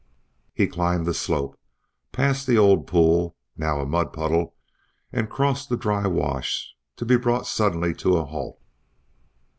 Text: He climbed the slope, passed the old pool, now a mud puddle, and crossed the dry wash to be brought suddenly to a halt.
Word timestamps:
He 0.55 0.65
climbed 0.65 1.05
the 1.05 1.13
slope, 1.13 1.59
passed 2.11 2.47
the 2.47 2.57
old 2.57 2.87
pool, 2.87 3.35
now 3.55 3.79
a 3.81 3.85
mud 3.85 4.11
puddle, 4.11 4.55
and 5.13 5.29
crossed 5.29 5.69
the 5.69 5.77
dry 5.77 6.07
wash 6.07 6.73
to 6.95 7.05
be 7.05 7.17
brought 7.17 7.45
suddenly 7.45 7.93
to 7.93 8.17
a 8.17 8.25
halt. 8.25 8.59